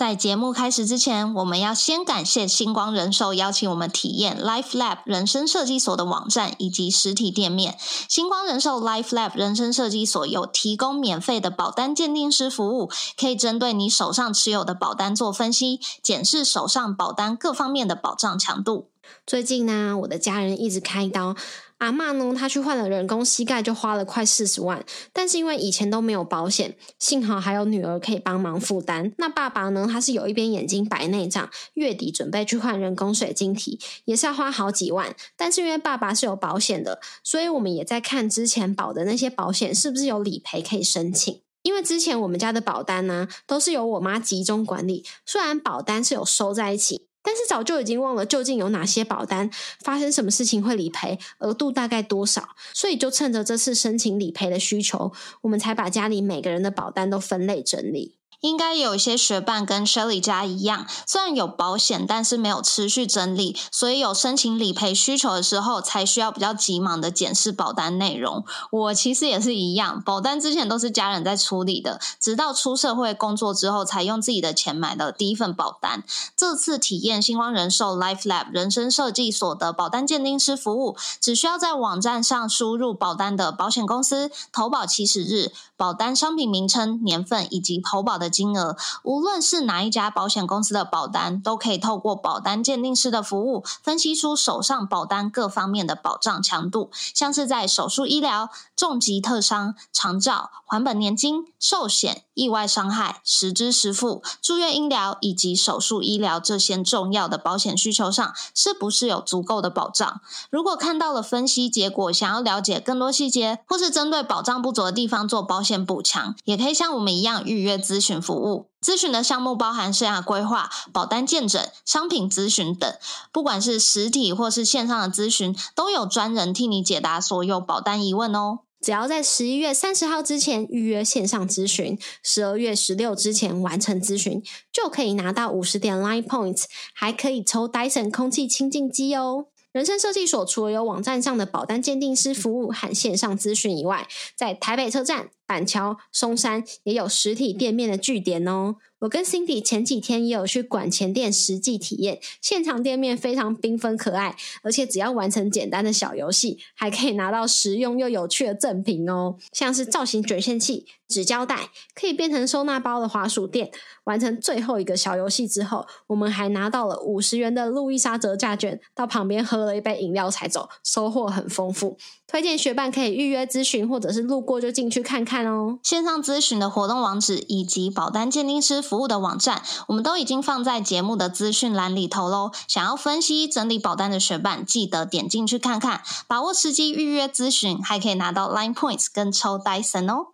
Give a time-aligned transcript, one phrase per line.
[0.00, 7.76] 在节目开始之前，我们要先感谢星光人寿邀请我们体验 Life Lab 人生设计所的网站以及实体店面。
[8.08, 18.88] 星光人寿 Life Lab 人生设计所有提供免费的保单鉴定师服务，可以针对你手上持有的保单做分析，检视手上保单各方面的保障强度。
[19.26, 21.36] 最近呢，我的家人一直开刀。
[21.80, 22.34] 阿妈呢？
[22.34, 24.84] 她去换了人工膝盖，就花了快四十万。
[25.14, 29.12] 但是因为以前都没有保险，幸好还有女儿可以帮忙负担。
[29.16, 29.88] 那爸爸呢？
[29.90, 35.16] 他是有一边眼睛白内障，月底准备去换人工水晶体，也是要花好几万。
[35.36, 41.40] 但是因为爸爸是有保险的，所以我们也在看之前保的那些保险是不是有理赔可以申请。
[41.62, 47.09] 因为之前我们家的保单呢，都是由我妈集中管理，虽然保单是有收在一起。
[47.22, 49.50] 但是早就已经忘了究竟有哪些保单
[49.84, 55.12] 发生什么事情会理赔，额度大概多少，所以就趁着这次申请理赔的需求，
[55.42, 58.19] 我们才把家里每个人的保单都分类整理。
[58.40, 68.44] 应该有一些学伴跟 Shelly 家一样，虽然有保险，但是没有持续整理，所以有申请理赔需求的时候，才需要比较急忙的检视保单内容。
[68.70, 76.02] 我其实也是一样，保单之前都是家人在处理的，直到出社会工作之后，才用自己的钱买的第一份保单。
[76.34, 88.29] 这次体验星光人寿 Life Lab 人生设计所的保单鉴定师服务，只需要在网站上输入保单的保险公司、投保起始日、保单商品名称、年份以及投保的。
[88.30, 110.20] 金额，无论是哪一家保险公司的保单，都可以透过保单鉴定师的服务，分析出手上保单各方面的保障强度，像是在手术医疗、重疾特伤、长照、还本年金、寿险、意外伤害、实支实付、住院医疗以及手术医疗这些重要的保险需求上，是不是有足够的保障？
[110.50, 118.19] 如果看到了分析结果，想要了解更多细节，或是针对保障不足的地方做保险补强，也可以像我们一样预约咨询。
[118.20, 122.92] 服务咨询的项目包含生涯规划、保单鉴诊、商品咨询等，
[123.32, 128.60] 不管是实体或是线上的咨询，都有专人替你解答所有保单疑问哦。
[128.80, 134.42] 只要在十一月三十号之前预约线上咨询，十二月十六之前完成咨询，
[134.72, 136.64] 就可以拿到五十点 Line Points，
[136.94, 139.44] 还可以抽 Dyson 空气清净机哦。
[139.72, 145.28] 人生设计所除了有网站上的保单鉴定师服务和线上咨询以外，在台北车站。
[145.50, 148.76] 板桥、松山也有实体店面的据点哦。
[149.00, 163.72] 我跟 Cindy 前几天也有去管前店实际体验，现场店面非常缤纷可爱，而且只要完成简单的小游戏，还可以拿到实用又有趣的赠品哦，像是造型卷线器、纸胶带，可以变成收纳包的滑鼠垫。
[164.04, 171.96] 完成最后一个小游戏之后，我们还拿到了五十元的路易莎折价券，到旁边喝了一杯饮料才走，收获很丰富。
[172.26, 175.78] 推荐学伴可以预约咨询，或者是路过就进去看看哦。
[175.82, 182.50] 线上咨询的活动网址以及保单鉴定师服务的网站，我们都已经放在节目的资讯栏里头喽。
[182.68, 190.28] 想要分析整理保单的学伴，记得点进去看看，把握时机预约咨询，还可以拿到 Line Points 跟抽 Dyson 哦。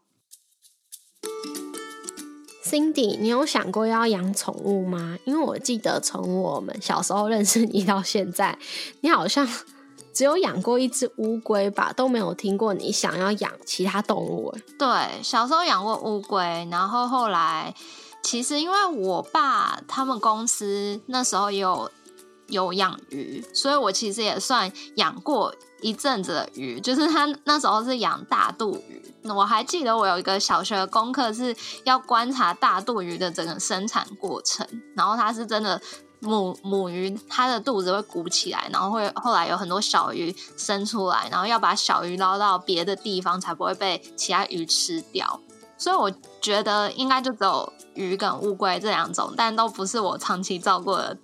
[2.64, 5.18] Cindy，你有想过要养宠物吗？
[5.24, 8.58] 因为我记得从我们小时候认识你到现在，
[9.02, 9.46] 你好像
[10.16, 14.50] 只有养过一只乌龟吧，都没有听过你想要养其他动物。
[14.78, 14.88] 对，
[15.22, 17.74] 小时候养过乌龟，然后后来。
[18.22, 21.88] 其实，因为我爸他们公司那时候有
[22.48, 26.80] 有养鱼，所以我其实也算养过一阵子的鱼。
[26.80, 31.54] 就是他那时候是养大肚鱼，我还记得我有一个小学的功课是
[31.84, 34.66] 要观察大肚鱼的整个生产过程。
[34.96, 35.80] 然后它是真的
[36.20, 45.40] 母母鱼，它的肚子会鼓起来，然后会后来有很多小鱼生出来，然后要把小鱼捞到别的地方，才不会被其他鱼吃掉。
[45.78, 46.10] 所以我
[46.40, 47.72] 觉得应该就只有。
[47.96, 51.16] 鱼跟乌龟这两种，但都不是我长期照顾的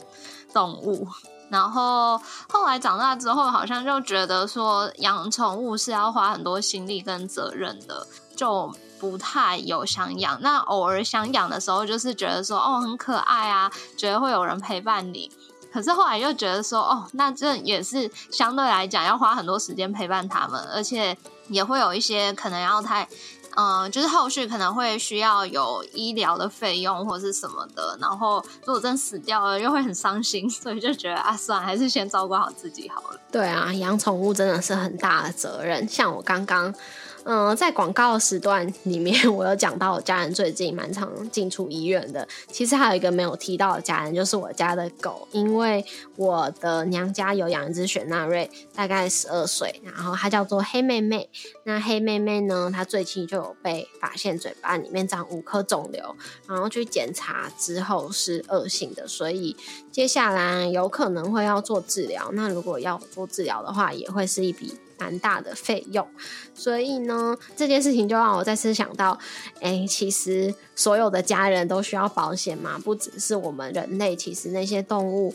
[0.55, 1.06] 动物。
[1.50, 2.19] 然后
[2.49, 8.73] 后来长大之后，好像就觉得说养宠物是要花很多心力跟责任的，就
[9.03, 10.41] 不太有想养。
[10.43, 15.29] 那偶尔想养的时候，就是觉得说哦很可爱啊，觉得会有人陪伴你。
[15.73, 21.17] 可是后来又觉得说哦，那这也是相对来讲要花很多时间陪伴他们，而且
[21.49, 23.09] 也会有一些可能要太。
[23.55, 33.21] 嗯，就是后续可能会需要有医疗的费用或是什么的，然后如果真死掉了，又会很伤心，所以就觉得啊，算了，还是先照顾好自己好了。
[33.31, 35.87] 对啊，养宠物真的是很大的责任。
[35.87, 36.75] 像我刚刚
[37.25, 42.27] 嗯，在广告时段里面， 我有讲到我家人最近蛮常进出医院的。
[42.51, 45.85] 其实还有一个没有提到的家人，就是我家的狗，因为
[46.17, 51.31] 我的娘家有养一只雪纳瑞，大概十二岁，然后它叫做黑妹妹。
[51.65, 56.17] 那黑妹妹呢，它最近就有被发现嘴巴里面长五颗肿瘤，
[56.49, 59.57] 然后去检查之后是恶性的，所以
[59.93, 62.31] 接下来有可能会要做治疗。
[62.33, 64.75] 那如果要做治疗的话，也会是一笔。
[65.03, 66.07] 蛮大的费用，
[66.55, 69.19] 所以呢，这件事情就让我再次想到，
[69.61, 75.35] 哎，其实所有的家人都需要保险嘛，不只是我们人类，其实那些动物、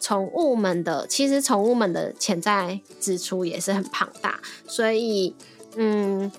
[0.00, 5.34] 宠物们的，其实宠物们的潜在支出也是很庞大，所以，
[5.74, 6.30] 嗯，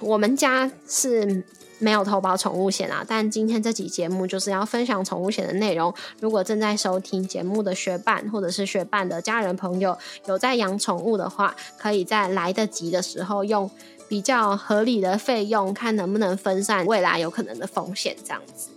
[0.00, 1.44] 我们家是。
[1.78, 5.92] 没有投保宠物险啊，但今天这期节目就是要分享宠物险的内容。
[6.20, 9.96] 如果正在收听节目的学伴或者是学伴的家人朋友
[10.26, 13.70] 有在养宠物的话，可以在来得及的时候用
[14.08, 18.70] 比较合理的费用，看能不能分散未来有可能的风险，这样子。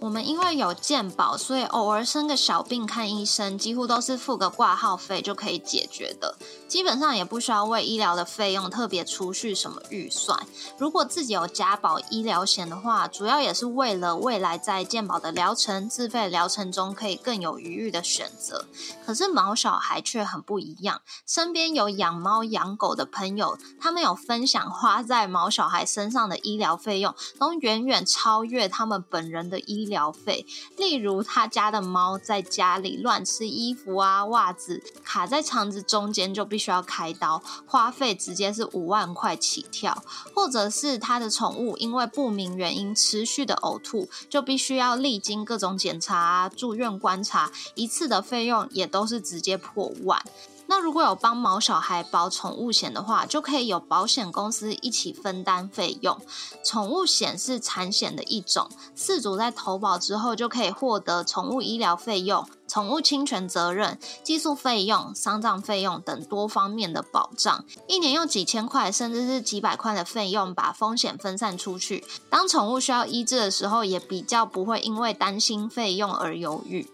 [0.00, 6.36] 我们因为有健保，所以偶尔生个小病看医生，几乎都是付个挂号费就可以解决的。
[6.68, 10.38] 基本上也不需要为医疗的费用特别储蓄什么预算。
[10.78, 18.66] 如果自己有加保医疗险的话，主要也是为了未来在健保的疗程、自费疗程中可以更有余裕的选择。
[19.04, 21.02] 可是毛小孩却很不一样。
[21.26, 29.87] 身边有养猫养狗的朋友，他们有分享花在毛小孩身上的医疗费用，都远远超越他们本人的医。
[29.88, 30.46] 疗费，
[30.76, 39.92] 例如他家的猫在家里乱吃衣服啊、袜子，卡在肠子中间就必须要开刀，花费直接是五万块起跳；
[40.34, 50.22] 或者是他的宠物因为不明原因持续的呕吐，就必须要历经各种检查、住院观察，一次的费用也都是直接破万。
[50.70, 56.20] 那如果有帮毛小孩保宠物险的话，就可以有保险公司一起分担费用。
[56.62, 67.64] 宠物险是产险的一种，饲主在投保之后就可以获得宠物医疗费用、宠物侵权责任、寄宿费用、丧葬费用等多方面的保障。
[67.86, 76.86] 一年用几千块甚至是几百块的费用把风险分散出去，当宠物需要医治的时候，也比较不会因为担心费用而犹豫。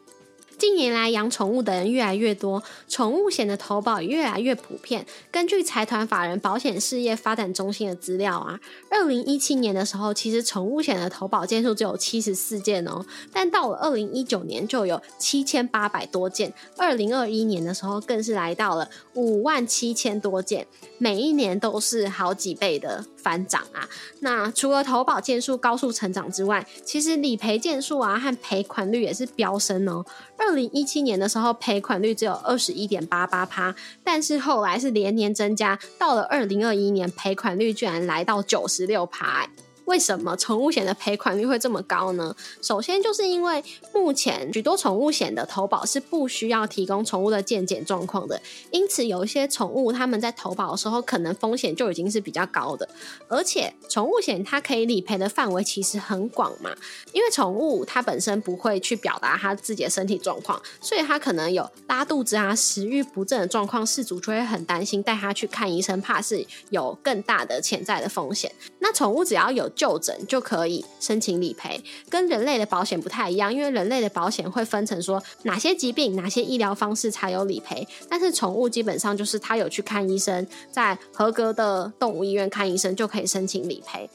[0.64, 5.05] 近年来，养宠物的人越来越多，宠物险的投保也越来越普遍。
[5.31, 8.58] 根据财团法人保险事业发展中心的资料啊，
[8.90, 20.66] 二零一七年的时候，其实宠物险的投保件数只有七十四件哦，但到了二零一九年就有七千八百多件，二零二一年的时候更是来到了五万七千多件，
[20.96, 23.87] 每一年都是好几倍的翻涨啊。
[24.20, 30.02] 那除了投保件数高速成长之外，其实理赔件数啊和赔款率也是飙升哦。
[30.38, 39.48] 二零一七年的时候，赔款率只有二十一点八八趴，但是后来是连年增加，到了二零二一年，赔款率居然来到九十六趴。
[39.84, 42.34] 为什么宠物险的赔款率会这么高呢？
[42.62, 48.40] 首先就是因为目前许多宠物险的投保是不需要提供宠物的健检状况的，
[48.70, 52.88] 因此有一些宠物他们在投保的时候，可能风险就已经是比较高的。
[53.28, 56.75] 而且宠物险它可以理赔的范围其实很广嘛，
[57.12, 68.50] 因为宠物它本身不会去表达它自己的身体状况，所以它可能有拉肚子啊、食欲不振的状况，事主就会很担心带它去看医生，怕是有更大的潜在的风险。
[68.80, 84.09] 那宠物只要有就诊就可以申请理赔，跟人类的保险不太一样，因为人类的保险会分成说哪些疾病、哪些医疗方式才有理赔，但是宠物基本上就是它有去看医生，在合格的动物医院看医生就可以申请理赔。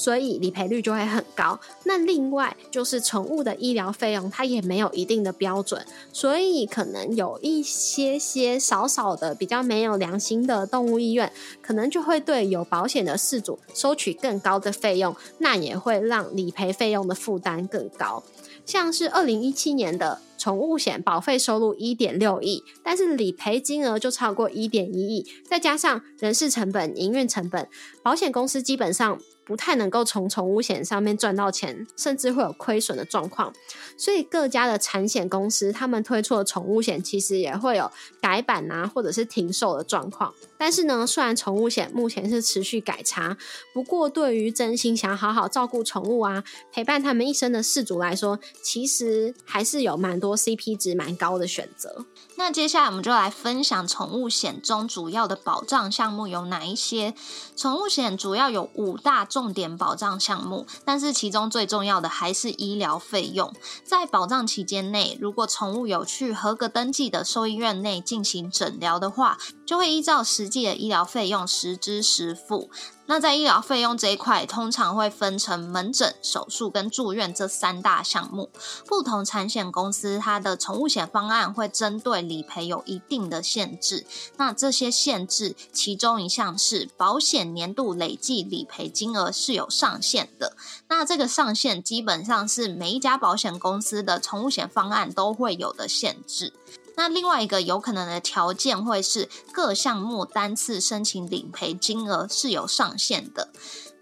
[0.00, 1.60] 所以理赔率就会很高。
[1.84, 11.30] 那另外就是宠物的医疗费用，它也没有一定的标准，所以可能有一些些少少的比较没有良心的动物医院，
[11.60, 18.22] 可能就会对有保险的饲主收取更高的费用，那也会让理赔费用的负担更高。
[18.64, 27.68] 像是二零一七年的宠物险保费收入一点六亿，但是理赔金额就超过一点一亿，再加上人事成本、营运成本，
[28.02, 29.18] 保险公司基本上。
[29.50, 33.52] 不太能够从宠物险上面赚到钱，甚至会有亏损的状况。
[33.98, 37.90] 所以各家的产险公司，他们推出的宠物险其实也会有
[38.20, 40.32] 改版啊，或者是停售的状况。
[40.60, 43.38] 但是呢，虽然宠物险目前是持续改差，
[43.72, 52.04] 不过对于真心想好好照顾宠物啊，陪伴他们一生的饲主来说，其实还是有蛮多 CP 值蛮高的选择。
[52.36, 57.14] 那接下来我们就来分享宠物险中主要的保障项目有哪一些。
[57.56, 63.50] 宠物险主要有五大重点保障项目，但是其中最重要的还是医疗费用。
[63.82, 69.38] 在保障期间内，如果宠物有去合格登记的兽医院内进行诊疗的话，
[69.70, 72.68] 就会依照实际的医疗费用实支实付。
[73.06, 78.50] 那在医疗费用这一块，通常会分成门诊、手术跟住院这三大项目。
[78.86, 84.04] 不同产险公司它的宠物险方案会针对理赔有一定的限制。
[84.36, 90.56] 那这些限制，其中一项是保险年度累计理赔金额是有上限的。
[90.88, 96.52] 那这个上限基本上是每一家保险公司的宠物险方案都会有的限制。
[96.96, 103.48] 那另外一个有可能的条件会是各项目单次申请理赔金额是有上限的。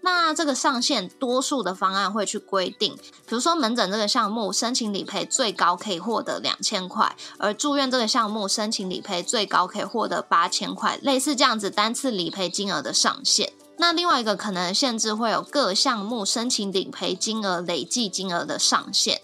[0.01, 13.51] 那这个上限，多数的方案会去规定，比如说门诊这个项目申请理赔最高可以获得两千块，而住院这个项目申请理赔最高可以获得八千块，类似这样子单次理赔金额的上限。
[13.77, 19.21] 那另外一个可能限制会有各项目申请理赔金额累计金额的上限。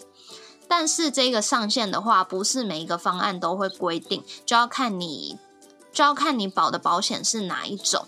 [0.68, 5.38] 但是这个上限的话，不是每一个方案都会规定，就要看你
[5.92, 8.06] 就要看你保的保险是哪一种。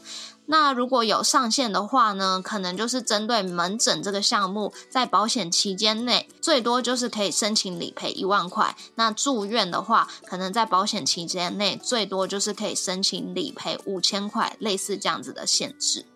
[0.50, 8.74] 那如果有上限的话呢，可能就是针对门诊这个项目，在保险期间内最多就是可以申请理赔一万块。
[8.94, 16.06] 那住院的话，可能在保险期间内最多就是可以申请理赔五千块，类似这样子的限制。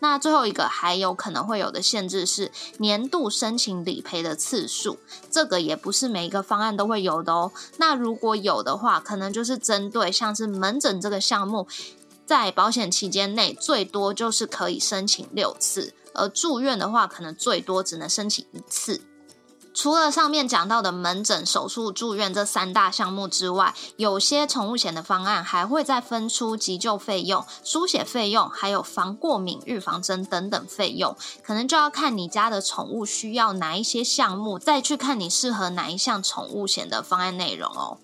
[0.00, 4.98] 那最后一个还有可能会有的限制是年度申请理赔的次数，
[5.30, 7.52] 这个也不是每一个方案都会有的哦。
[7.76, 11.68] 那如果有的话，可能就是针对像是门诊这个项目，
[12.26, 19.02] 在保险期间内最多就是可以申请六次，而住院的话，可能最多只能申请一次。
[19.72, 37.98] 除了上面讲到的门诊、手术、住院这三大项目之外，有些宠物险的方案还会再分出急救费用、输血费用，还有防过敏、预防针等等费用，可能就要看你家的宠物需要哪一些项目，再去看你适合哪一项宠物险的方案内容哦。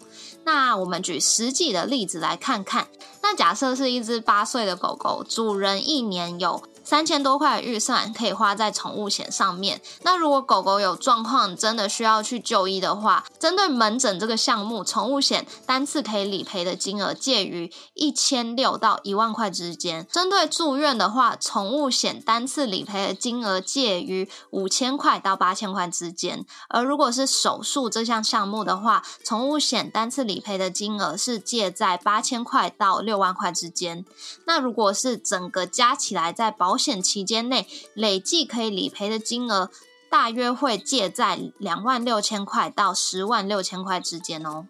[0.45, 2.87] 那我们举实际的例子来看看，
[3.21, 6.63] 那假设是一只八岁的狗狗，主人一年有。
[6.87, 9.81] 三千多块的预算可以花在宠物险上面。
[10.03, 20.07] 那如果狗狗有状况，真的需要去就医的话，针对门诊这个项目，宠物险单次可以理赔的金额介于一千六到一万块之间。
[20.13, 26.47] 针对住院的话，宠物险单次理赔的金额介于五千块到八千块之间。
[26.69, 34.05] 而如果是手术这项项目的话，宠物险单次理赔的金额是介在八千块到六万块之间。
[34.45, 39.71] 那如果是整个加起来在保保险期间内累计可以理赔的金额，
[40.11, 44.67] 大约会借在两万六千块到十万六千块之间哦。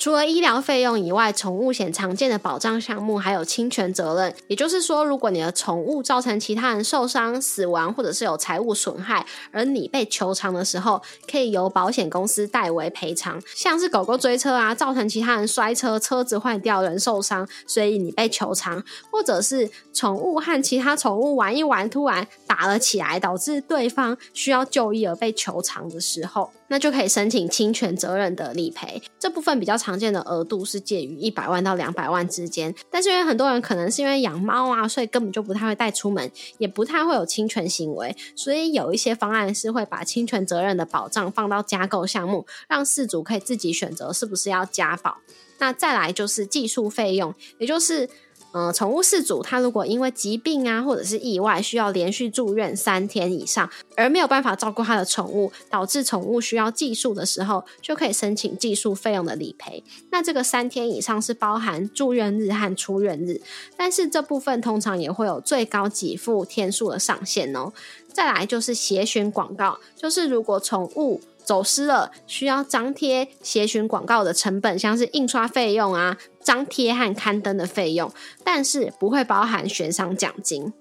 [0.00, 4.34] 除了医疗费用以外，宠物险常见的保障项目还有侵权责任。
[4.46, 13.38] 也就是说，如果你的宠物造成其他人受伤、死亡，或者是有财物损害，而你被求偿的时候，可以由保险公司代为赔偿。
[13.54, 18.80] 像是狗狗追车啊，造成其他人摔车，车子坏掉，人受伤，所以你被求偿；
[19.12, 26.50] 或者是宠物和其他宠物玩一玩，突然打了起来，导致对方需要就医而被求偿的时候。
[26.70, 32.72] 那就可以申请侵权责任的理赔，这部分比较常见的额度是介于一百万到两百万之间。
[32.88, 45.18] 但是因为很多人可能是因为养猫啊，所以根本就不太会带出门，也不太会有侵权行为，所以有一些方案是会把侵权责任的保障放到加购项目，让事主可以自己选择是不是要加保。
[45.58, 48.08] 那再来就是技术费用，也就是。
[48.52, 59.84] 嗯，宠物饲主他如果因为疾病啊，或者是意外需要连续住院三天以上，而没有办法照顾他的宠物，导致宠物需要寄宿的时候，就可以申请寄宿费用的理赔。
[60.10, 63.40] 那这个三天以上是包含住院日和出院日，
[63.76, 67.72] 但是这部分通常也会有最高给付天数的上限哦。
[68.12, 71.20] 再来就是协寻广告，就是如果宠物。
[71.44, 78.12] 走失了，需要张贴协寻广告的成本，像是印刷费用啊、张贴和刊登的费用，
[78.44, 80.72] 但是不会包含悬赏奖金。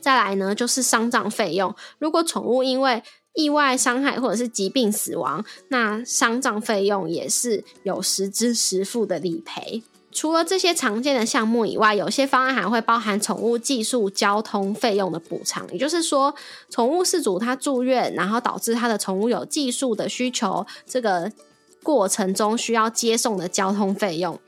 [0.00, 3.02] 再来呢，就是丧葬费用，如果宠物因为
[3.34, 9.82] 意外伤害或者是疾病死亡，那丧葬费用也是有实支实付的理赔。
[10.12, 15.66] 除了这些常见的项目以外，有些方案还会包含宠物寄宿交通费用的补偿。
[15.72, 16.34] 也就是说，
[16.70, 21.32] 宠物饲主他住院，然后导致他的宠物有寄宿的需求，这个
[21.82, 24.38] 过程中需要接送的交通费用，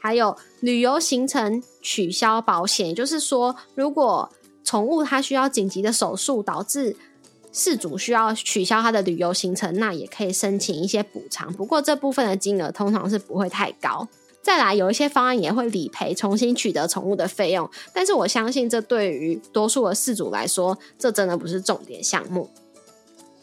[0.00, 2.88] 还有旅游行程取消保险。
[2.88, 4.30] 也就是说，如果
[4.62, 6.96] 宠物它需要紧急的手术，导致
[7.52, 11.52] 事主需要取消他的旅游行程，那也可以申请一些补偿。
[11.52, 14.08] 不过这部分的金额通常是不会太高。
[14.44, 22.50] 再来，有一些方案也会理赔重新取得宠物的费用，但是我相信这对于多数的饲主来说，这真的不是重点项目。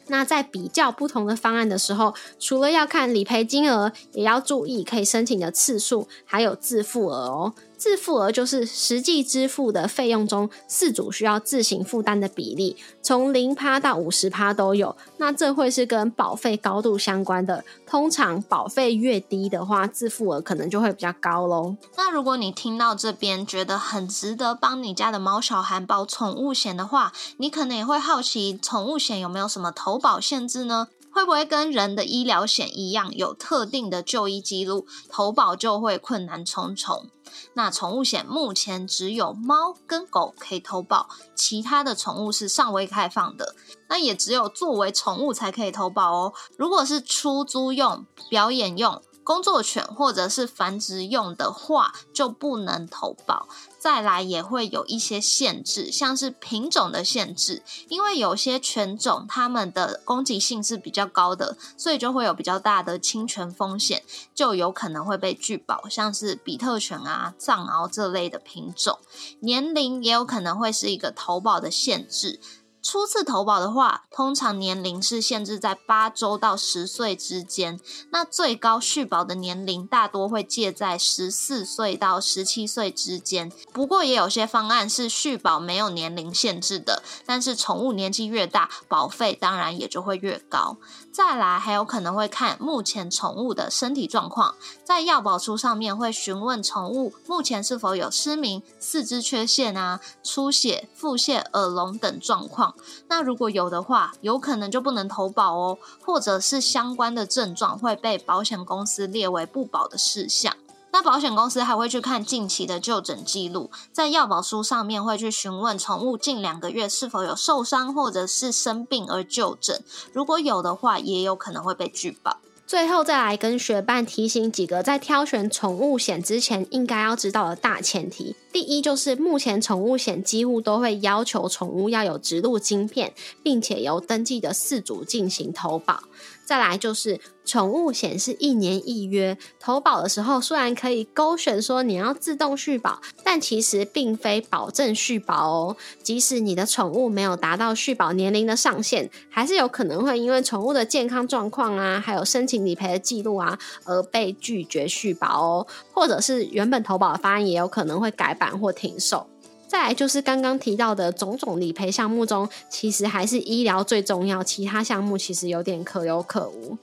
[0.08, 7.54] 那在比较不同的方案的时候，除了要看理赔金额，也要注意可以申请的次数，还有自付额哦。
[7.82, 14.96] 自付额就是实际支付的费用中，饲主需要自行负担的比例，从零趴到五十趴都有。
[15.18, 17.66] 那这会是跟保费高度相关的。
[17.88, 21.76] 通常保费越低的话，自付额可能就会比较高喽。
[21.98, 30.90] 那如果你听到这边觉得很值得帮你家的猫小孩保宠物险的话，你可能也会好奇，宠物险有没有什么投保限制呢？
[31.14, 37.10] 会不会跟人的医疗险一样，有特定的就医记录，投保就会困难重重？
[37.54, 43.56] 那宠物险目前只有猫跟狗可以投保，其他的宠物是尚未开放的。
[43.90, 46.34] 那也只有作为宠物才可以投保哦。
[46.58, 49.02] 如果是出租用、表演用。
[49.24, 53.48] 工作犬或者是繁殖用的话，就不能投保。
[53.80, 64.04] 再来也会有一些限制，像是品种的限制，因为有些犬种它们的攻击性是比较高的，所以就会有比较大的侵权风险，
[64.36, 65.90] 就有可能会被拒保。
[65.90, 69.00] 像是比特犬啊、藏獒这类的品种，
[69.40, 72.40] 年龄也有可能会是一个投保的限制。
[72.82, 77.80] 初次投保的话，通常年龄是限制在八周到十岁之间。
[78.10, 83.52] 那最高续保的年龄大多会介在十四岁到十七岁之间。
[83.72, 90.78] 不过也有些方案是续保没有年龄限制的，但是宠物年纪越大，保费当然也就会越高。
[91.12, 102.74] 再来还有可能会看目前宠物的身体状况，在药保书上面会询问宠物目前是否有失明、四肢缺陷啊、出血、腹泻、耳聋等状况。
[103.10, 110.56] 那如果有的话，有可能就不能投保哦，或者是相关的症状会被保险公司列为不保的事项。
[110.94, 119.82] 那保险公司还会去看近期的就诊记录，在要保书上面会去询问宠物近两个月是否有受伤或者是生病而就诊，
[120.14, 122.38] 如果有的话，也有可能会被拒保。
[122.68, 128.34] 最后再来跟学伴提醒几个在挑选宠物险之前应该要知道的大前提。
[128.54, 136.04] 第一就是目前宠物险几乎都会要求宠物要有植入晶片，并且由登记的饲主进行投保。
[136.52, 145.78] 再来就是宠物险是一年一约，投保的时候虽然可以勾选说你要自动续保，但其实并非保证续保哦。
[146.04, 155.68] 即使你的宠物没有达到续保年龄的上限，还是有可能会因为宠物的健康状况啊，还有申请理赔的记录啊，而被拒绝续保哦。
[155.94, 159.31] 或者是原本投保的方案也有可能会改版或停售。
[159.72, 166.78] 再来就是刚刚提到的种种理赔项目中，其实还是医疗最重要，其他项目其实有点可有可无。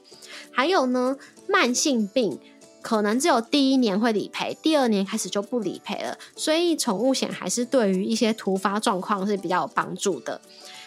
[0.49, 1.15] 还有呢，
[1.47, 2.39] 慢性病
[2.81, 6.17] 可能只有第一年会理赔，第二年开始就不理赔了。
[6.35, 10.41] 所以宠物险还是对于一些突发状况是比较有帮助的。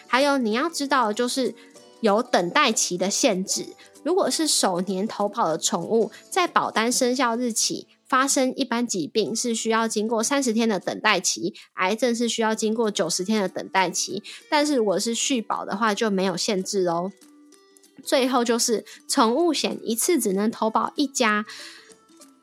[0.05, 1.55] 还有你要知道，就是
[2.01, 3.65] 有等待期的限制。
[4.03, 7.87] 如果是首年投保的宠物，在保单生效日起。
[8.07, 14.21] 发生一般疾病是需要经过三十天的等待期，癌症是需要经过九十天的等待期。
[14.49, 17.11] 但是如果是续保的话就没有限制哦。
[18.03, 21.45] 最后就是宠物险一次只能投保一家，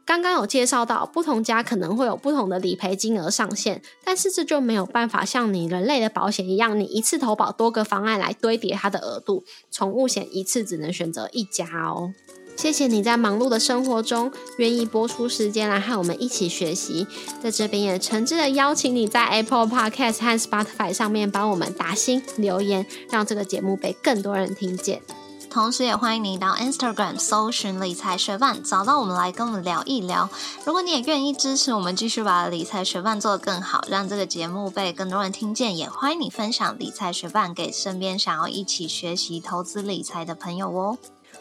[0.06, 9.44] 刚刚有介绍到不同家可能会有不同的理赔金额上限，但是这就没有办法像你人类的保险一样，你一次投保多个方案来堆叠它的额度。
[9.70, 12.14] 宠物险一次只能选择一家哦。
[12.60, 17.06] 谢谢你在忙碌的生活中愿意播出时间来和我们一起学习，
[17.42, 25.00] 在这边也诚挚的邀请你在 Apple Podcast 和 Spotify 上面帮我们打星留言，让这个节目被更多人听见。
[25.48, 30.28] 同时，也欢迎你到 Instagram 搜寻理财学伴，找到我们来跟我们聊一聊。
[30.66, 40.98] 如果你也愿意支持我们，继续把理财学伴做得更好，让这个节目被更多人听见，也欢迎你分享理财学伴给身边想要一起学习投资理财的朋友哦。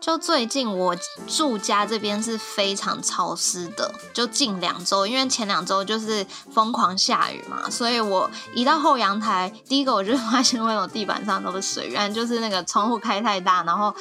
[0.00, 13.94] 就最近我住家这边是非常潮湿的，就近两周，因为前两周就是疯狂下雨嘛，所以我一到后阳台，第一个我就 发现为什么地板上都是水，原来就是那个窗户开太大，然后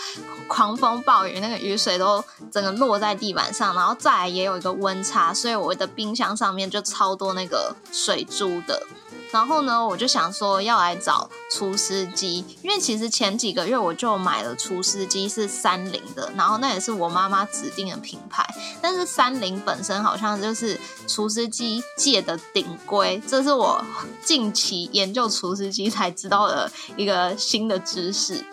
[0.48, 8.82] 狂风暴雨，那个雨水都整个落在地板上，然后再也有一个温差，所以我的冰箱上面就超多那个水珠的。
[9.32, 18.48] 然后呢，我就想说要来找厨师机，因为其实前几个月我就买了厨师机，是三菱的，然后那也是我妈妈指定的品牌。
[18.82, 23.84] 但是三菱本身好像就是厨师机界的顶规，这是我
[24.24, 28.44] 近期研究厨师机才知道的一个新的知识。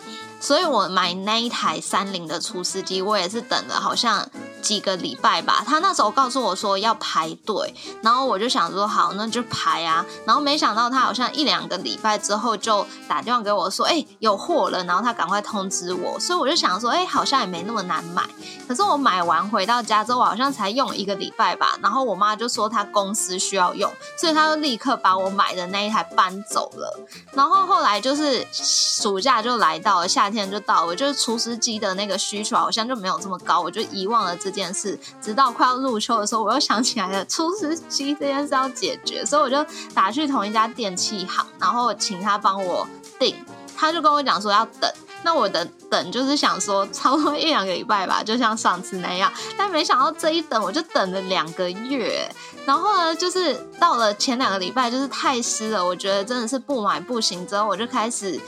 [0.45, 4.29] 所以我买那一台三菱的厨师机，我也是等了好像
[4.61, 5.63] 几个礼拜吧。
[5.65, 10.05] 他那时候告诉我说要排队，然后我就想说好，那就排啊。
[10.23, 16.19] 然后没想到他好像一两个礼拜之后就打电话给我说，哎，有货了，然后他赶快通知我。
[16.19, 18.21] 所以我就想说，哎，好像也没那么难买。
[18.67, 21.75] 可是我买完回到家之后，我好像才用一个礼拜吧。
[21.81, 26.99] 然后我妈就说她公司需要用，所以她就立刻把我买的那一台搬走了。
[27.33, 34.99] 然后后来就是暑假就来到了，夏天天就到了，就是厨师机的那个需求好像就没有这么高，我就遗忘了这件事。
[35.21, 42.85] 直到快要入秋的时候，我又想起来了厨师机这件事要解决，所以我就打去同一家电器行，然后请他帮我
[43.17, 43.35] 订。
[43.77, 44.89] 他就跟我讲说要等，
[45.21, 49.29] 那我的等就是想说差不多一两个礼拜吧，就像上次那样。
[49.57, 52.25] 但没想到这一等我就等了两个月，
[52.65, 57.45] 然后呢，就是到了前两个礼拜就是太湿了，我觉得真的是不买不行。
[57.45, 58.39] 之后我就开始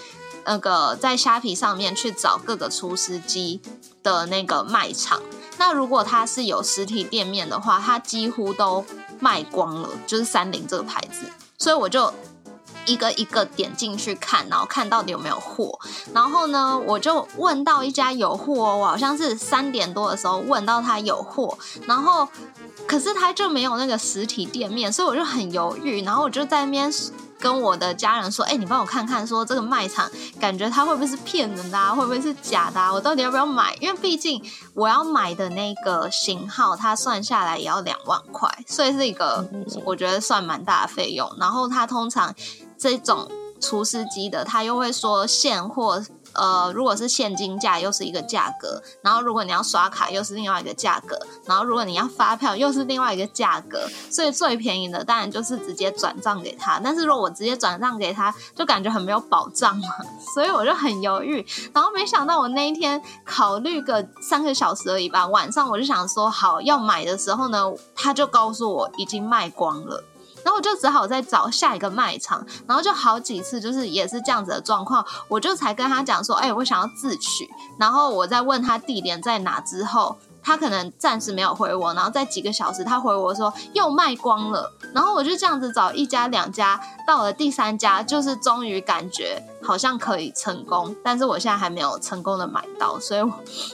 [0.47, 3.61] 那个在虾皮上面去找各个厨师机
[4.01, 5.21] 的那个卖场。
[5.59, 8.83] 那如果它是有实体店面的话，它几乎都
[9.19, 11.27] 卖光了，就是三菱这个牌子，
[11.59, 12.11] 所以我就。
[12.85, 15.77] 一个一个点进去看，然后看到底有没有货。
[16.13, 22.25] 然后呢，我就问到一家有货，我好像是三点多的时候问到他有货，然后
[22.87, 26.01] 可是他就没有那个实体店面，所以我就很犹豫。
[26.05, 26.89] 然后我就在那边
[27.39, 32.79] 跟我的家人说：“哎，你帮我看看，说这个卖场感觉它会不会是骗人的，啊会不会是假的？
[32.79, 33.75] 啊我到底要不要买？
[33.79, 39.47] 因为毕竟我要买的那个型号，它算下来也要两万块，所以是一个
[39.85, 41.29] 我觉得算蛮大的费用。
[41.39, 42.33] 然后它通常。
[42.79, 43.27] 这种
[43.59, 45.99] 厨师机的，他又会说现货，
[46.33, 56.79] 呃，如果是现金价又是一个价格，然后如果你要刷卡又是另外一个价格，然后如果你要发票又是另外一个价格，所以最便宜的当然就是直接转账给他。
[56.83, 59.87] 但是如果我直接转账给他，就感觉很没有保障嘛，
[60.33, 61.45] 所以我就很犹豫。
[61.73, 70.03] 然后没想到我那一天考虑个三个小时而已吧，晚上 我就想说好要买的时候呢，他就告诉我已经卖光了。
[70.47, 80.15] 然后我就只好再找下一个卖场，然后就好几次就是也是这样子的状况，我就才跟他讲说，哎，我想要自取，然后我再问他地点在哪之后。
[80.47, 93.21] 他可能暂时没有回我，然后在几个小时他回我说又卖光了，然后我就这样子找一家两家，到了第三家就是终于感觉好像可以成功，但是我现在还没有成功的买到，所以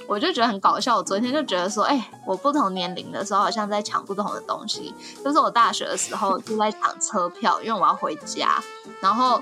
[0.08, 0.98] 我就觉得很搞笑。
[0.98, 8.60] 我昨天就觉得说，哎，我不同年龄的时候好像在抢不同的东西，就是我大学的时候就在抢车票，因为我要回家，
[9.00, 9.40] 然后。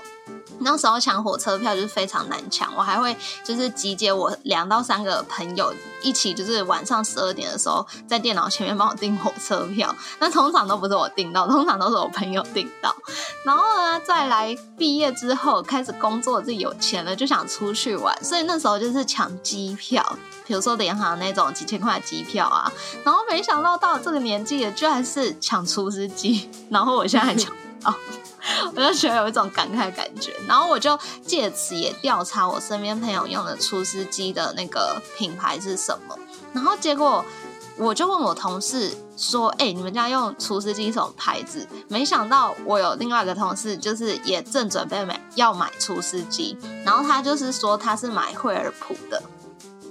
[0.60, 9.96] 那时候抢火车票就是非常难抢，我还会就是集结我两到三个朋友一起，就是晚上十二点的时候在电脑前面帮我订火车票。
[10.20, 12.96] 那通常都不是我订到，通常都是我朋友订到。
[13.44, 20.16] 然后呢，再来毕业之后开始工作，自己有钱了就想出去玩，所以那时候就是抢机票，
[20.46, 22.72] 比如说联航那种几千块的机票啊。
[23.04, 27.96] 然后没想到到这个年纪了，居然是抢厨师机，然后我现在还抢不到。
[28.76, 36.18] 我就觉得有一种感慨感觉，然后我就借此也调查我身边朋友用的厨师机的那个品牌是什么，
[36.54, 37.24] 然后结果
[37.78, 49.22] 我就问我同事说：“哎，你们家用厨师机什么牌子？”没想到我有另外一个同事，就是也正准备买要买厨师机，然后他就是说他是买惠而浦的，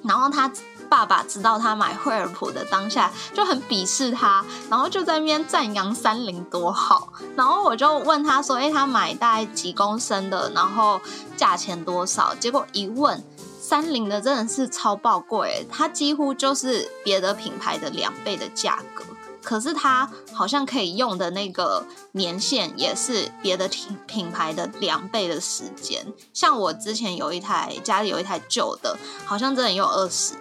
[0.04, 0.50] 然后他。
[0.90, 7.12] 爸爸知道他买惠而浦的当下就很鄙视他，然后就在那边赞扬三菱多好。
[7.36, 10.50] 然后我就问他说：“哎，他买大概几公升的？
[10.52, 11.00] 然后
[11.36, 13.22] 价钱多少？”结果一问，
[13.60, 19.04] 三菱的真的是超爆贵，它几乎就是别的品牌的两倍的价格。
[19.42, 26.04] 可是它好像可以用的那个年限也是别的品品牌的两倍的时间。
[26.34, 30.34] 像我之前有一台家里有一台旧的，好像真的有二十。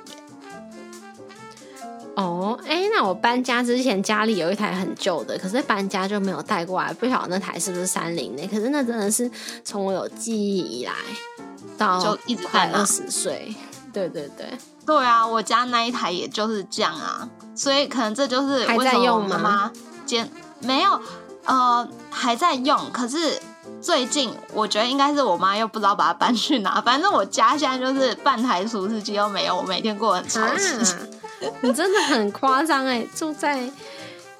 [2.20, 8.46] 哦，哎，那我搬家之前家里有一台很旧的，可是搬家就没有带过来，不晓得那台是不是三菱的。
[8.48, 9.32] 可是那真的是
[9.64, 10.92] 从我有记忆以来
[11.78, 13.56] 到就一直快二十岁，
[13.94, 14.52] 对对对，
[14.86, 19.72] 对啊，我家那一台也就是这样啊，所以可能这就是还在用吗？
[20.06, 20.30] 兼
[20.60, 21.00] 没有，
[21.46, 23.40] 呃，还在用，可是
[23.82, 30.98] 最近我觉得应该是我妈又不知道把它搬去哪，反正我家现在就是半台除湿机都没有，我每天过得很潮湿。
[31.62, 33.06] 你真的很夸张哎！
[33.16, 33.70] 住在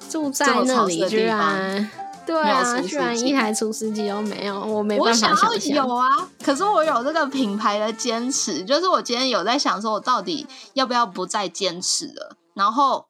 [0.08, 1.90] 住在那里居然
[2.26, 5.74] 对啊，居然一台除湿机都没有，我没办法想象。
[5.74, 6.08] 有啊，
[6.44, 13.06] 可是我有这个品牌的坚持，就是我今天有在想，说我到底要不要不再坚持了，然后。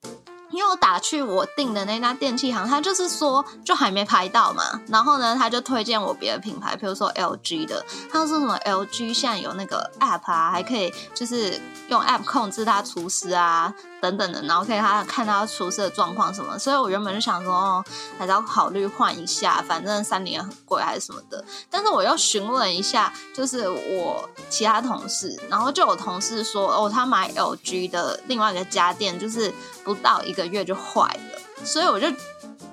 [0.50, 13.72] 因为我打去我订的那家电器行，他就是说就还没拍到嘛，然后呢，他就推荐我别的品牌，比如说 LG 的，他说什么 LG 现在有那个 App 啊，还可以就是用 App 控制它厨师啊。
[14.00, 17.84] 等等的，然后可以他看他出事的状况什么，所以我原本就想说，哦，
[18.18, 21.44] 还是要考虑换一下，反正三年很贵还是什么的。
[21.70, 29.52] 但是我又询问一下，就是我其他同事，然后就有同事说，哦，他买 LG 的另外一个家电，就是
[29.84, 31.64] 不到一个月就坏了。
[31.64, 32.06] 所以我就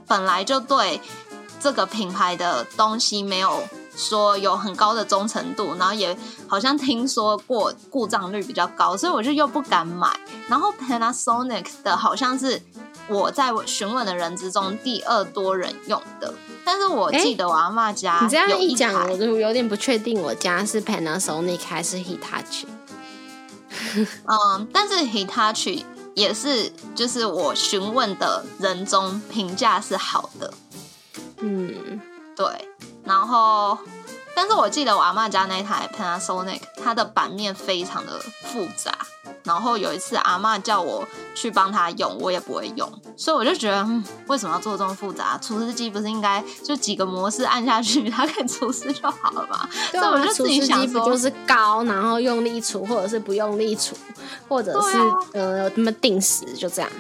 [0.08, 1.02] 本来就对
[1.60, 3.68] 这个品牌的东西没有。
[3.98, 6.16] 说有很高的忠诚度，然后也
[6.48, 10.18] 好像听说过故障率比较高，所以我就又不敢买。
[10.48, 12.62] 然后 Panasonic 的好像是
[13.10, 16.32] 我在询问的人之中第二多人用的，
[16.64, 22.66] 但是我记得我阿妈家你这样一讲，我就有点不确定我家是 Panasonic 还是 Hitachi。
[24.26, 25.84] 嗯，但是 Hitachi
[26.14, 30.54] 也是就是我询问的人中评价是好的。
[31.40, 32.00] 嗯，
[32.36, 32.46] 对。
[33.08, 33.78] 然后，
[34.36, 38.92] 但是我记得我阿妈家那台 Panasonic，它的版面非常的复杂。
[39.44, 45.40] 然后有一次阿妈叫我去帮她用，我也不会用，所以我就觉得，嗯，为什么要做这么复杂？
[45.42, 49.68] 除湿机不是应该就几个模式按下去，它可以除湿就好了嘛？
[49.92, 53.96] 所以我就自己想说，就是高，然后用力除，或者是不用力除，
[54.50, 54.98] 或者是
[55.32, 56.92] 呃，那么定时就这样。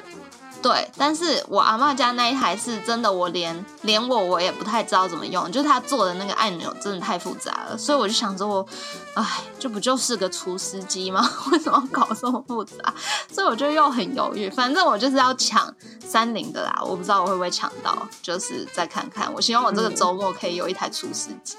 [0.67, 8.67] 对，但是我阿妈家那一台是真的，我连连我我也不太知道怎么用，就是他做的那个按钮真的太复杂了，所以我就想着我，
[9.13, 9.25] 哎，
[9.57, 11.25] 这不就是个厨师机吗？
[11.53, 12.93] 为什么搞这么复杂？
[13.31, 14.49] 所以我就又很犹豫。
[14.49, 15.73] 反正我就是要抢
[16.05, 19.33] 三菱的啦，我不知道我会不会抢到，就是再看看。
[19.33, 21.55] 我希望我这个周末可以有一台厨师机。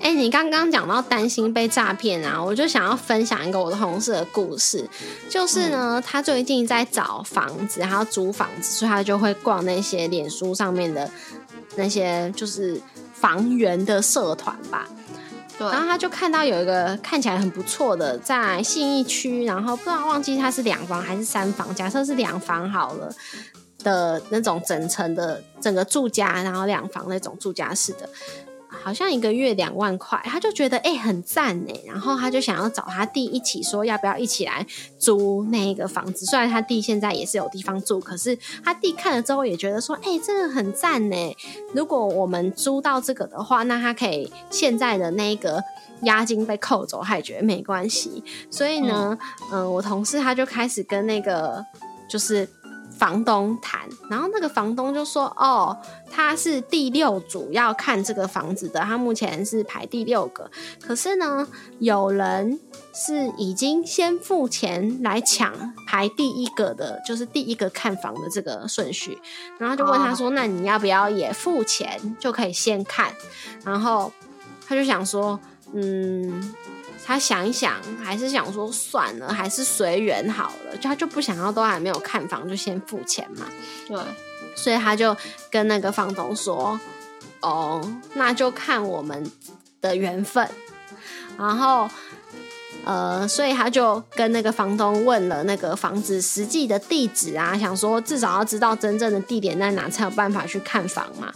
[0.00, 4.88] 哎，你刚刚讲到担心被诈骗啊，我就想要分享一个我的同事的故事。
[5.28, 11.10] 就是呢，他最近在找房子，然后租房子，所以他就会逛那些脸书上面的
[11.74, 12.80] 那些就是
[13.14, 14.86] 房源的社团吧。
[15.58, 15.66] 对。
[15.68, 23.10] 然后他就看到有一个看起来很不错的，在信义区，然后不知道忘记他是两房还是三房，假设是两房好了
[23.82, 28.08] 的那种整层的整个住家，然后两房那种住家式的。
[28.82, 34.64] 好像一个月两万块，他就觉得哎很赞哎，然后他就想要找他弟一起说要不要一起来
[34.98, 36.24] 租那个房子。
[36.24, 41.36] 虽然他弟现在也是有地方住，可是他弟看了之后也觉得说哎这个很赞呢。
[41.74, 45.62] 如果我们租到这个的话，那他可以现在的那个
[46.02, 48.22] 押金被扣走，他也觉得没关系。
[48.50, 49.18] 所以呢，
[49.52, 51.64] 嗯，我同事他就开始跟那个
[52.08, 52.48] 就是。
[52.98, 55.76] 房东谈，然后那个房东就说：“哦，
[56.10, 60.50] 他是第六组要看这个房子的，他目前是排第六个。
[60.80, 61.46] 可是呢，
[61.78, 62.58] 有人
[62.94, 69.18] 是已经先付钱来抢排第一个的，就是第一个看房的这个顺序。
[69.58, 73.12] 然后就问他说：‘那你要不要也付钱就可以先看？’
[73.64, 74.10] 然后
[74.66, 75.38] 他就想说
[75.74, 76.54] ：‘嗯。’
[77.06, 80.76] 他想一想，还是想说算了，还是随缘好了。
[80.76, 83.46] 就他就不想要，都还没有看房就先付钱嘛。
[83.86, 83.96] 对，
[84.56, 85.16] 所以他就
[85.48, 86.78] 跟那个房东说
[87.40, 87.80] ：“哦，
[88.14, 89.30] 那就看我们
[89.80, 90.50] 的缘分。”
[91.38, 91.88] 然后，
[92.84, 101.32] 呃，所以他就跟那个房东问了那个房子实际的地址啊，想说至少要知道真正的地点在哪，才有办法去看房嘛。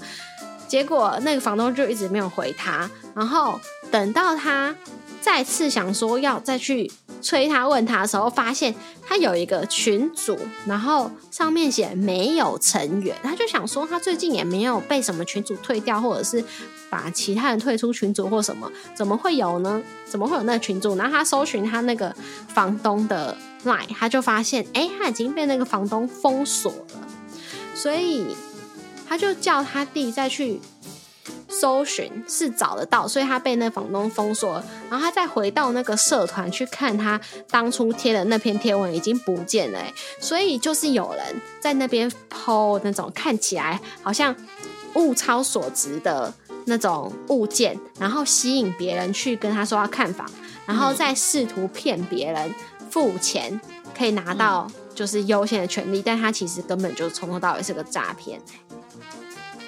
[0.66, 4.74] 结果那个房东就一直没有回他，然后等到他。
[5.20, 8.74] 再次想说要再去催他问他的时候，发现
[9.06, 16.42] 他有一个群组，然后上面写没有成员，他就想说他最近也没有被什么群组退掉，或者是
[16.88, 19.83] 把其他人退出群组或什么，怎么会有呢？
[20.06, 20.96] 怎么会有那个群组？
[20.96, 22.14] 然后他搜寻他那个
[22.48, 27.06] 房东的 line，他就发现哎，他已经被那个房东封锁了，
[27.74, 28.35] 所以
[29.06, 30.61] 他就叫他弟再去。
[31.50, 39.82] 搜寻是找得到，所以他被那房东封锁，然后他再回到那个社团去看他当初贴的那篇贴文已经不见了，
[40.20, 44.34] 所以就是有人在那边抛那种看起来好像
[44.94, 46.32] 物超所值的
[46.66, 50.30] 那种物件，然后吸引别人去跟他说要看房，
[50.66, 52.54] 然后再试图骗别人
[52.90, 53.60] 付钱
[53.96, 58.40] 可以拿到就是优先的权利，但他其实根本就从头到尾是个诈骗。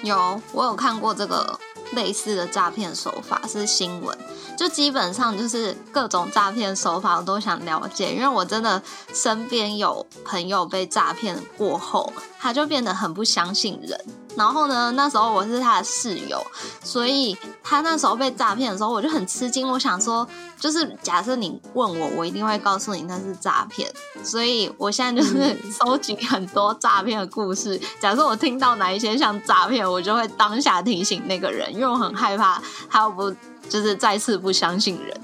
[0.01, 1.57] 有，我有看过这个
[1.95, 4.17] 类似的诈骗手法，是新闻。
[4.55, 8.81] 就基本上就是各种诈骗手法，我都想了解，因为我真的
[9.13, 13.99] 身边有朋友被诈骗过后，他就变得很不相信人。
[14.35, 16.43] 然后呢，那时候我是他的室友，
[16.83, 19.67] 所以他那时候被诈骗的时候，我就很吃惊。
[19.69, 20.27] 我想说，
[20.59, 23.91] 就是假设你问我，我一定会告诉你那是诈骗。
[24.23, 27.79] 所以我现在就是收集很多诈骗的故事。
[28.01, 33.31] 假设我听到哪一些像诈骗，我就会当下提醒那个人，因为我很害怕他要不
[33.69, 35.21] 就是再次不相信人。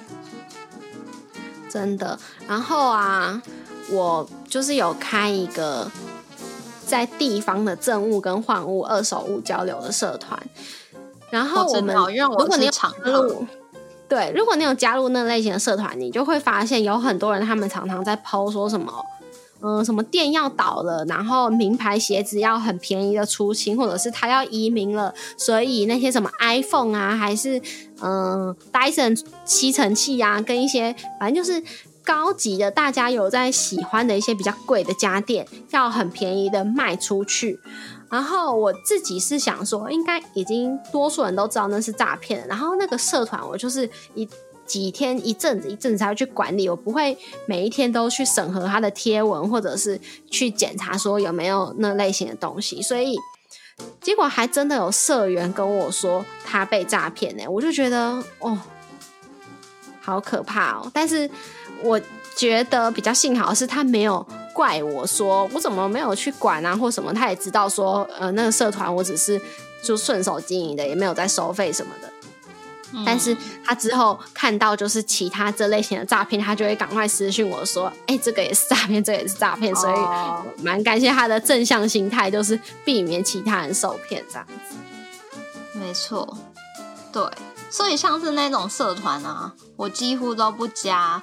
[1.68, 2.20] 真的。
[2.48, 3.42] 然后啊，
[3.90, 5.90] 我就是有开一个。
[6.90, 10.42] 在地方的政务跟换物、二手物交流的社团，
[11.30, 13.46] 然后我们如果你有加入，
[14.10, 18.92] 对，如果你有加入那类型的社团，你就会发现有很多人，他们常常在抛说什么，
[19.62, 27.62] 嗯，什么店要倒了，然后名牌鞋子要很便宜的出清，或者是他要移民了，所以那些什么 iPhone 啊，还是
[28.02, 31.64] 嗯 Dyson 吸尘器啊，跟一些反正就是。
[32.04, 37.60] 高级的，大家有在喜欢的一些比较贵的家电，要很便宜的卖出去。
[38.10, 42.48] 然后我自己是想说，应该已经多数人都知道那是诈骗。
[42.48, 44.28] 然后那个社团，我就是一
[44.66, 52.82] 几天一阵子一阵子才会去管理，我不会每一天都去审核他的贴文，或者是去检查说有没有那类型的东西。
[52.82, 53.16] 所以
[54.02, 58.58] 结果还真的有社员跟我说他被诈骗呢，我就觉得哦，
[60.02, 60.90] 好可怕哦！
[60.92, 61.30] 但是。
[61.84, 62.00] 我
[62.36, 67.14] 觉得比较幸好的是，他没有怪我说我怎么没有去管啊，或什么。
[67.14, 69.42] 他也知道说，呃，那个社团我只是
[69.84, 72.10] 就顺手经营的，也没有在收费什么的。
[73.06, 84.76] 但是他之后看到就是其他这类型的诈骗，他就会赶快私讯我说：“哎，这个也是诈骗，这个也是诈骗。”所以蛮感谢他的正向心态，就是避免其他人受骗这样子。
[85.74, 86.36] 没错，
[87.14, 87.24] 对，
[87.70, 91.22] 所以像是那种社团啊，我几乎都不加。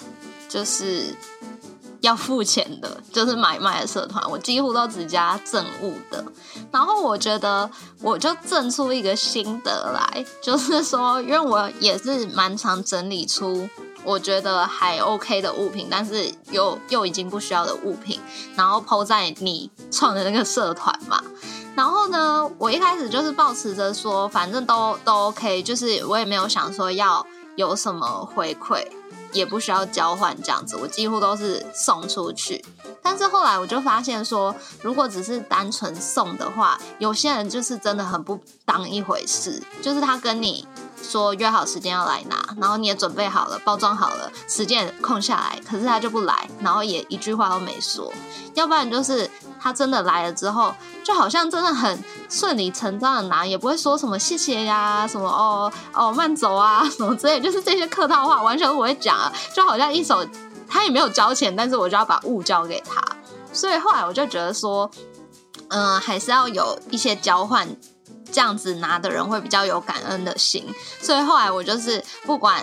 [0.49, 1.15] 就是
[2.01, 6.25] 要付钱的，就是买卖的社团，我几乎都只加正物的。
[6.71, 7.69] 然后我觉得，
[8.01, 13.69] 我就挣出一个心得来，就是说，因为我也是蛮常整理出
[14.05, 18.21] 我觉得还 OK 的物品，但是又又已经不需要的物品，
[18.55, 21.21] 然后抛在你创的那个社团嘛。
[21.75, 28.87] 然后呢，我一开始就是抱持着说，反正都都 OK，就是我也没有想说要有什么回馈。
[29.37, 32.65] 也不需要交换这样子，我几乎都是送出去。
[33.03, 40.67] 但是后来我就发现说，如果只是单纯送的话，有些人就是真的很不当一回事，就是他跟你。
[41.03, 48.13] 说约好时间要来拿，然后你也准备好了，包装好了，时间空下来，可是他就不来，然后也一句话都没说。
[48.55, 60.25] 要不然就是他真的来了之后，就好像真的很顺理成章的拿，也不会说什么谢谢呀，什么哦哦慢走啊 什么之类，就是这些客套话完全不会讲啊，就好像一手
[60.69, 63.03] 他也没有交钱，但是我就要把物交给他。
[63.53, 64.91] 所以后来我就觉得说，
[65.69, 67.69] 嗯，还是要有一些交换。
[68.33, 70.67] 这样子拿的人会比较有感恩的心，
[71.01, 72.61] 所以后来我就是不管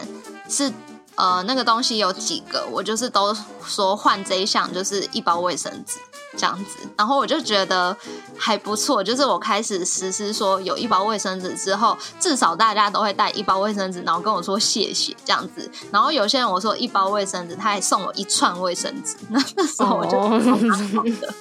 [0.49, 0.71] 是
[1.15, 5.99] 呃那个东西有几个，我就是都说换这一项就是一包卫生纸
[6.35, 7.95] 这样子，然后我就觉得
[8.37, 21.33] 还不错，就是我开始实施说有一包卫生纸之后，至少大家都会带一包卫生纸，然后跟我说谢谢这样子，然后有些人我说一包卫生纸，他还送我一串卫生纸，那 那时候我就蛮好的。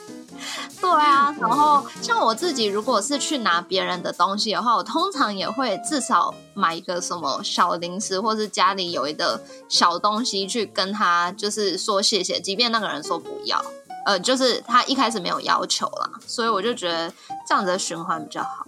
[0.80, 13.64] 对啊，然后像我自己，如果是去拿别人的东西的话，我通常也会至少买一个什么小零食，或是家里有一个小东西去跟他就是说谢谢，即便那个人说不要，
[14.04, 17.12] 呃，就是他一开始没有要求啦，所以我就觉得
[17.46, 18.66] 这样子的循环比较好。